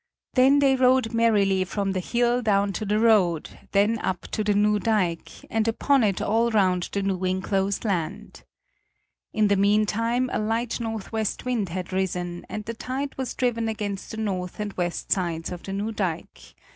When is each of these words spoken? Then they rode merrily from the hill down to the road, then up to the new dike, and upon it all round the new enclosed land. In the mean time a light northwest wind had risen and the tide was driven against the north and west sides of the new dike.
Then 0.33 0.57
they 0.57 0.75
rode 0.75 1.13
merrily 1.13 1.63
from 1.63 1.91
the 1.91 1.99
hill 1.99 2.41
down 2.41 2.73
to 2.73 2.85
the 2.85 2.97
road, 2.97 3.59
then 3.71 3.99
up 3.99 4.21
to 4.29 4.43
the 4.43 4.55
new 4.55 4.79
dike, 4.79 5.29
and 5.47 5.67
upon 5.67 6.03
it 6.03 6.19
all 6.19 6.49
round 6.49 6.89
the 6.91 7.03
new 7.03 7.23
enclosed 7.23 7.85
land. 7.85 8.41
In 9.31 9.47
the 9.47 9.55
mean 9.55 9.85
time 9.85 10.27
a 10.33 10.39
light 10.39 10.79
northwest 10.79 11.45
wind 11.45 11.69
had 11.69 11.93
risen 11.93 12.47
and 12.49 12.65
the 12.65 12.73
tide 12.73 13.15
was 13.15 13.35
driven 13.35 13.67
against 13.69 14.09
the 14.09 14.17
north 14.17 14.59
and 14.59 14.73
west 14.73 15.11
sides 15.11 15.51
of 15.51 15.61
the 15.61 15.71
new 15.71 15.91
dike. 15.91 16.55